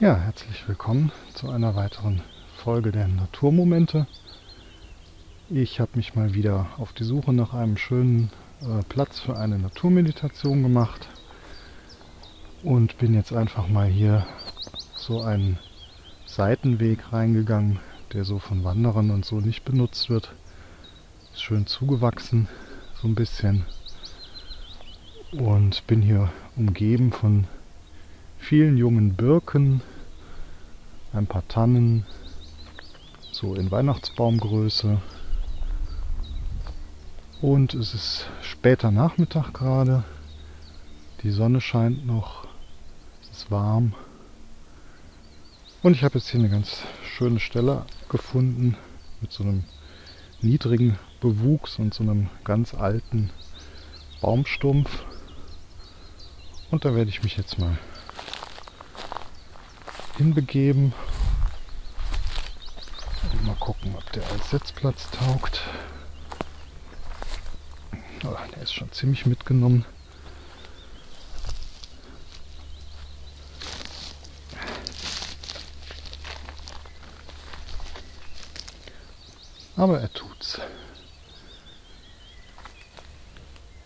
Ja, 0.00 0.14
herzlich 0.14 0.68
willkommen 0.68 1.10
zu 1.34 1.50
einer 1.50 1.74
weiteren 1.74 2.22
Folge 2.54 2.92
der 2.92 3.08
Naturmomente. 3.08 4.06
Ich 5.50 5.80
habe 5.80 5.90
mich 5.96 6.14
mal 6.14 6.34
wieder 6.34 6.68
auf 6.78 6.92
die 6.92 7.02
Suche 7.02 7.32
nach 7.32 7.52
einem 7.52 7.76
schönen 7.76 8.30
äh, 8.60 8.84
Platz 8.88 9.18
für 9.18 9.36
eine 9.36 9.58
Naturmeditation 9.58 10.62
gemacht 10.62 11.08
und 12.62 12.96
bin 12.98 13.12
jetzt 13.12 13.32
einfach 13.32 13.66
mal 13.66 13.88
hier 13.88 14.24
so 14.94 15.20
einen 15.20 15.58
Seitenweg 16.26 17.12
reingegangen, 17.12 17.80
der 18.12 18.22
so 18.22 18.38
von 18.38 18.62
Wanderern 18.62 19.10
und 19.10 19.24
so 19.24 19.40
nicht 19.40 19.64
benutzt 19.64 20.10
wird. 20.10 20.32
Ist 21.32 21.42
schön 21.42 21.66
zugewachsen, 21.66 22.46
so 23.02 23.08
ein 23.08 23.16
bisschen. 23.16 23.66
Und 25.32 25.84
bin 25.88 26.02
hier 26.02 26.30
umgeben 26.54 27.10
von 27.10 27.48
vielen 28.38 28.76
jungen 28.76 29.14
Birken, 29.14 29.82
ein 31.12 31.26
paar 31.26 31.46
Tannen, 31.48 32.06
so 33.32 33.54
in 33.54 33.70
Weihnachtsbaumgröße. 33.70 35.00
Und 37.40 37.74
es 37.74 37.94
ist 37.94 38.26
später 38.42 38.90
Nachmittag 38.90 39.52
gerade. 39.52 40.02
Die 41.22 41.30
Sonne 41.30 41.60
scheint 41.60 42.06
noch. 42.06 42.46
Es 43.22 43.38
ist 43.38 43.50
warm. 43.50 43.94
Und 45.82 45.92
ich 45.92 46.02
habe 46.02 46.18
jetzt 46.18 46.30
hier 46.30 46.40
eine 46.40 46.48
ganz 46.48 46.82
schöne 47.04 47.38
Stelle 47.40 47.84
gefunden 48.08 48.76
mit 49.20 49.30
so 49.30 49.44
einem 49.44 49.64
niedrigen 50.40 50.98
Bewuchs 51.20 51.78
und 51.78 51.94
so 51.94 52.02
einem 52.02 52.28
ganz 52.44 52.74
alten 52.74 53.30
Baumstumpf. 54.20 55.04
Und 56.70 56.84
da 56.84 56.94
werde 56.94 57.10
ich 57.10 57.22
mich 57.22 57.36
jetzt 57.36 57.58
mal 57.58 57.78
hinbegeben. 60.18 60.92
Und 63.32 63.46
mal 63.46 63.54
gucken, 63.54 63.94
ob 63.96 64.12
der 64.12 64.28
als 64.30 64.50
Sitzplatz 64.50 65.08
taugt. 65.10 65.62
Oh, 68.24 68.36
der 68.54 68.62
ist 68.62 68.74
schon 68.74 68.90
ziemlich 68.90 69.26
mitgenommen. 69.26 69.84
Aber 79.76 80.00
er 80.00 80.12
tut's. 80.12 80.60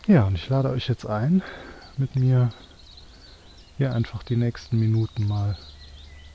Ja, 0.06 0.24
und 0.24 0.36
ich 0.36 0.48
lade 0.48 0.70
euch 0.70 0.88
jetzt 0.88 1.04
ein, 1.04 1.42
mit 1.98 2.16
mir 2.16 2.50
hier 3.76 3.92
einfach 3.92 4.22
die 4.22 4.36
nächsten 4.36 4.78
Minuten 4.78 5.28
mal 5.28 5.58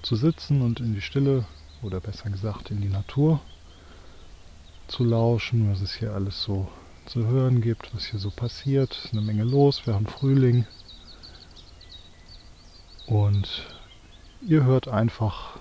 zu 0.02 0.16
sitzen 0.16 0.62
und 0.62 0.80
in 0.80 0.94
die 0.94 1.02
Stille 1.02 1.46
oder 1.82 2.00
besser 2.00 2.30
gesagt 2.30 2.72
in 2.72 2.82
die 2.82 2.90
Natur 2.90 3.40
zu 4.88 5.04
lauschen, 5.04 5.72
was 5.72 5.82
es 5.82 5.94
hier 5.94 6.14
alles 6.14 6.42
so 6.42 6.68
zu 7.06 7.26
hören 7.26 7.62
gibt, 7.62 7.94
was 7.94 8.06
hier 8.06 8.20
so 8.20 8.30
passiert. 8.30 8.92
Es 8.94 9.06
ist 9.06 9.14
eine 9.14 9.22
Menge 9.22 9.44
los, 9.44 9.86
wir 9.86 9.94
haben 9.94 10.08
Frühling 10.08 10.66
und 13.06 13.68
ihr 14.42 14.64
hört 14.64 14.88
einfach, 14.88 15.60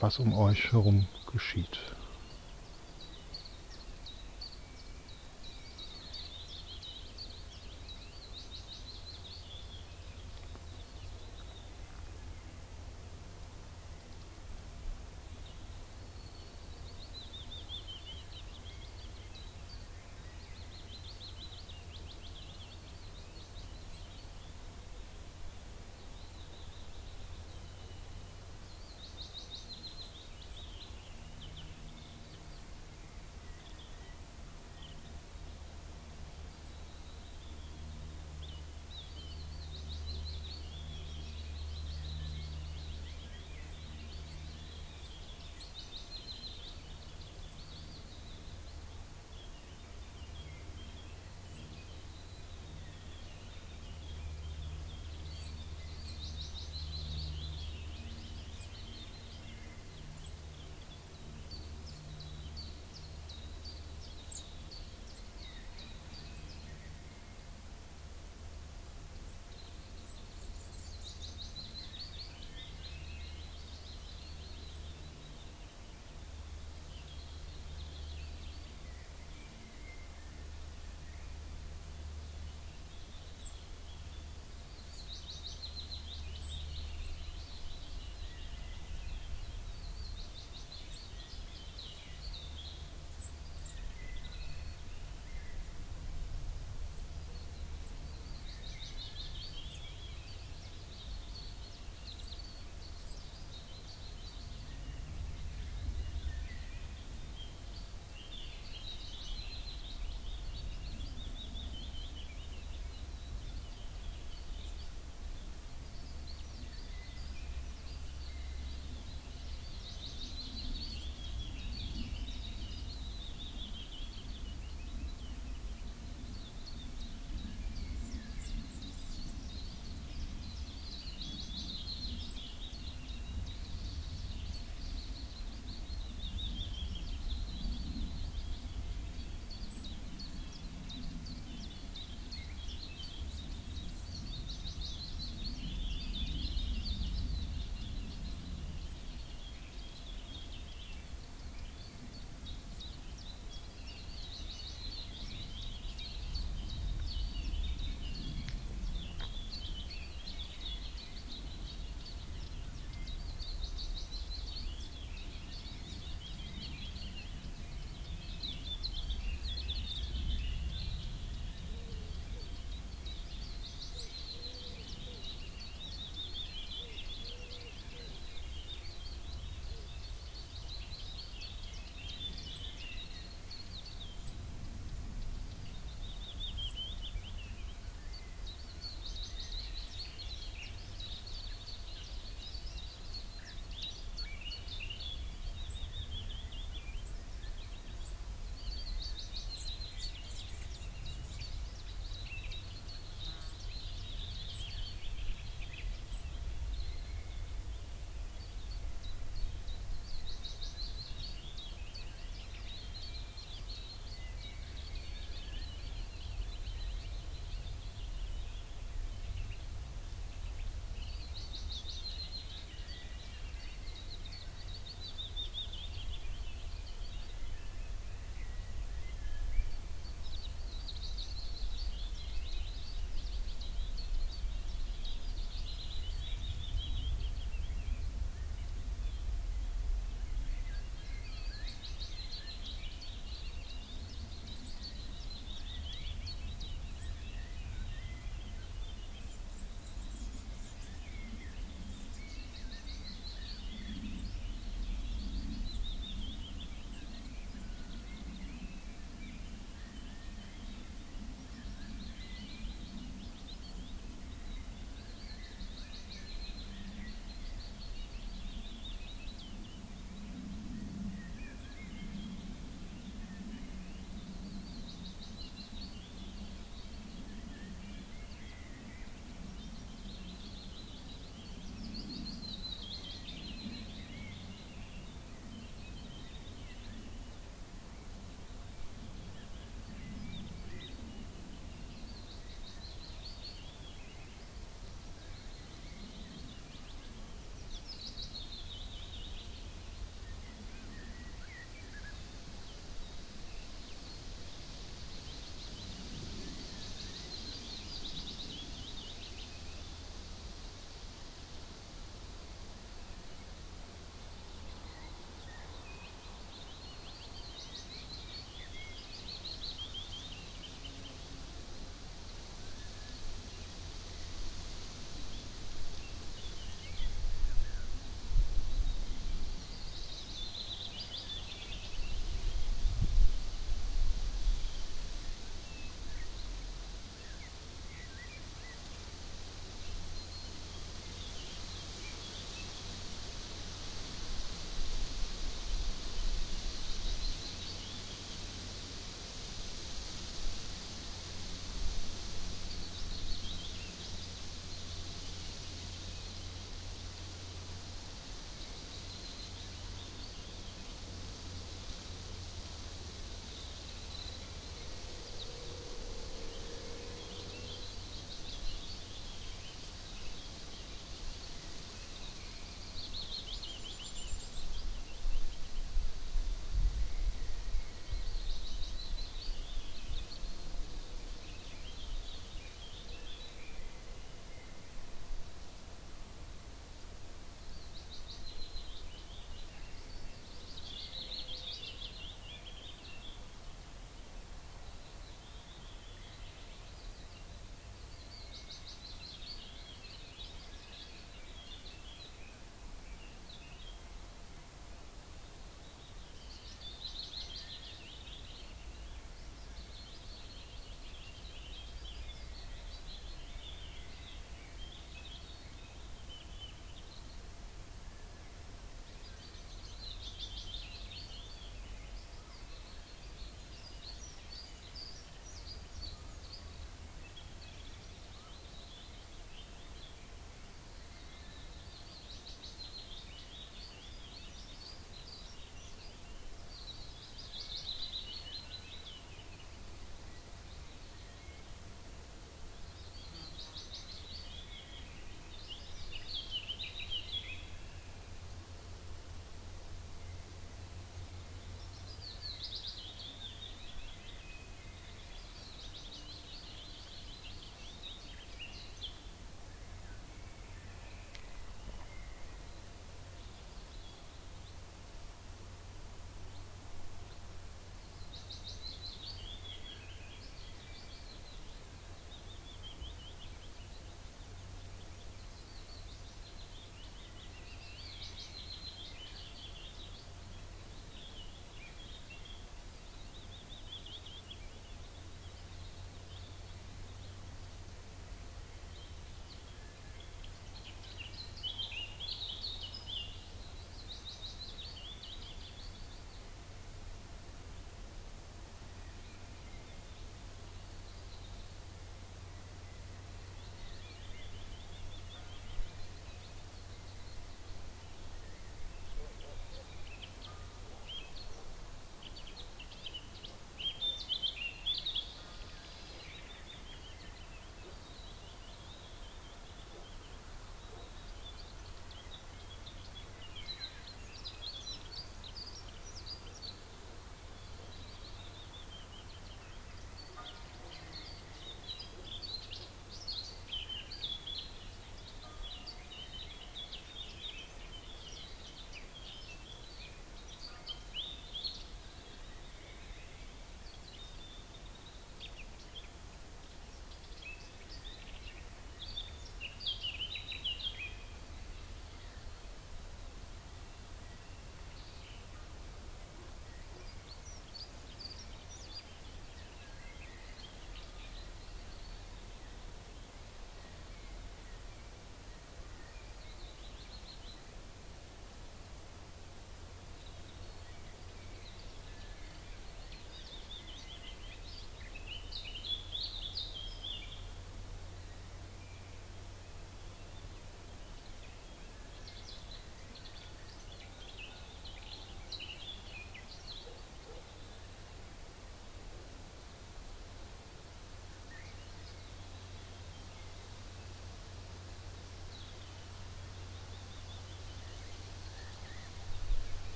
was 0.00 0.18
um 0.18 0.32
euch 0.34 0.72
herum 0.72 1.06
geschieht. 1.32 1.78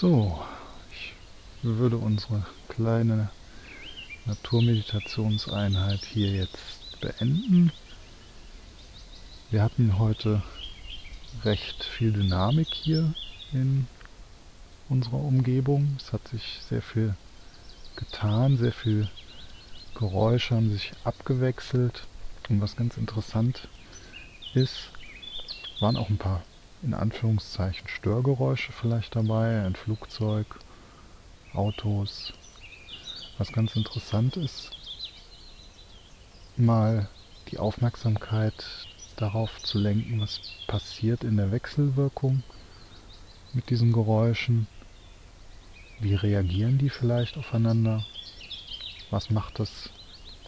So, 0.00 0.38
ich 0.92 1.12
würde 1.64 1.96
unsere 1.96 2.46
kleine 2.68 3.30
Naturmeditationseinheit 4.26 6.04
hier 6.04 6.30
jetzt 6.30 7.00
beenden. 7.00 7.72
Wir 9.50 9.64
hatten 9.64 9.98
heute 9.98 10.40
recht 11.42 11.82
viel 11.82 12.12
Dynamik 12.12 12.68
hier 12.72 13.12
in 13.52 13.88
unserer 14.88 15.18
Umgebung. 15.18 15.96
Es 15.98 16.12
hat 16.12 16.28
sich 16.28 16.60
sehr 16.68 16.80
viel 16.80 17.16
getan, 17.96 18.56
sehr 18.56 18.70
viel 18.70 19.08
Geräusche 19.96 20.54
haben 20.54 20.70
sich 20.70 20.92
abgewechselt. 21.02 22.04
Und 22.48 22.60
was 22.60 22.76
ganz 22.76 22.96
interessant 22.96 23.66
ist, 24.54 24.90
waren 25.80 25.96
auch 25.96 26.08
ein 26.08 26.18
paar 26.18 26.44
in 26.82 26.94
Anführungszeichen 26.94 27.88
Störgeräusche 27.88 28.72
vielleicht 28.72 29.16
dabei, 29.16 29.64
ein 29.64 29.74
Flugzeug, 29.74 30.58
Autos. 31.52 32.32
Was 33.38 33.52
ganz 33.52 33.76
interessant 33.76 34.36
ist, 34.36 34.70
mal 36.56 37.08
die 37.50 37.58
Aufmerksamkeit 37.58 38.64
darauf 39.16 39.60
zu 39.62 39.78
lenken, 39.78 40.20
was 40.20 40.40
passiert 40.66 41.24
in 41.24 41.36
der 41.36 41.50
Wechselwirkung 41.50 42.42
mit 43.52 43.70
diesen 43.70 43.92
Geräuschen. 43.92 44.66
Wie 46.00 46.14
reagieren 46.14 46.78
die 46.78 46.90
vielleicht 46.90 47.36
aufeinander? 47.36 48.04
Was 49.10 49.30
macht 49.30 49.58
das 49.58 49.90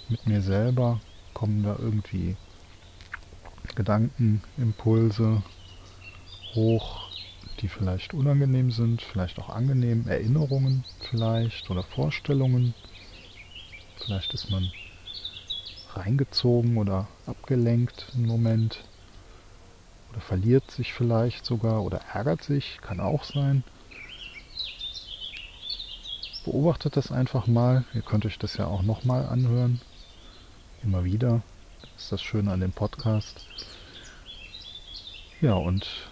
mit 0.09 0.27
mir 0.27 0.43
selber? 0.43 1.01
Kommen 1.35 1.63
da 1.63 1.77
irgendwie 1.79 2.37
Gedanken, 3.75 4.43
Impulse 4.59 5.43
hoch, 6.55 7.09
die 7.61 7.69
vielleicht 7.69 8.15
unangenehm 8.15 8.71
sind, 8.71 9.03
vielleicht 9.03 9.39
auch 9.39 9.49
angenehm, 9.49 10.07
Erinnerungen 10.09 10.85
vielleicht 11.01 11.71
oder 11.71 11.83
Vorstellungen. 11.83 12.75
Vielleicht 13.97 14.33
ist 14.35 14.51
man 14.51 14.71
reingezogen 15.95 16.77
oder 16.77 17.07
abgelenkt 17.27 18.07
im 18.15 18.27
Moment 18.27 18.85
oder 20.11 20.21
verliert 20.21 20.71
sich 20.71 20.93
vielleicht 20.93 21.45
sogar 21.45 21.83
oder 21.83 22.01
ärgert 22.13 22.43
sich, 22.43 22.79
kann 22.81 23.01
auch 23.01 23.25
sein. 23.25 23.65
Beobachtet 26.45 26.97
das 26.97 27.13
einfach 27.13 27.47
mal. 27.47 27.85
Ihr 27.93 28.03
könnt 28.03 28.25
euch 28.25 28.39
das 28.39 28.57
ja 28.57 28.67
auch 28.67 28.83
nochmal 28.83 29.27
anhören. 29.27 29.81
Immer 30.83 31.05
wieder. 31.05 31.43
Das 31.83 32.05
ist 32.05 32.13
das 32.13 32.23
Schöne 32.23 32.51
an 32.51 32.61
dem 32.61 32.73
Podcast. 32.73 33.47
Ja, 35.41 35.55
und 35.55 36.10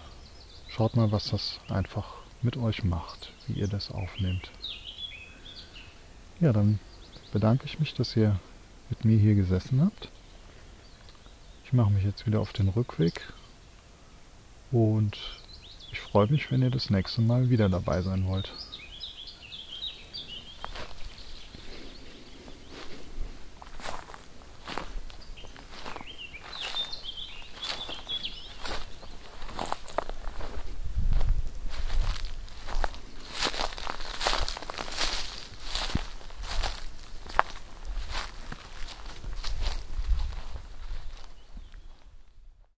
schaut 0.79 0.95
mal, 0.95 1.11
was 1.11 1.31
das 1.31 1.59
einfach 1.67 2.05
mit 2.41 2.55
euch 2.55 2.85
macht, 2.85 3.33
wie 3.47 3.59
ihr 3.59 3.67
das 3.67 3.91
aufnehmt. 3.91 4.49
Ja, 6.39 6.53
dann 6.53 6.79
bedanke 7.33 7.65
ich 7.65 7.81
mich, 7.81 7.93
dass 7.95 8.15
ihr 8.15 8.39
mit 8.89 9.03
mir 9.03 9.17
hier 9.17 9.35
gesessen 9.35 9.81
habt. 9.81 10.07
Ich 11.65 11.73
mache 11.73 11.91
mich 11.91 12.05
jetzt 12.05 12.25
wieder 12.25 12.39
auf 12.39 12.53
den 12.53 12.69
Rückweg 12.69 13.27
und 14.71 15.17
ich 15.91 15.99
freue 15.99 16.27
mich, 16.27 16.49
wenn 16.49 16.61
ihr 16.61 16.71
das 16.71 16.89
nächste 16.89 17.19
Mal 17.19 17.49
wieder 17.49 17.67
dabei 17.67 18.01
sein 18.01 18.25
wollt. 18.25 18.53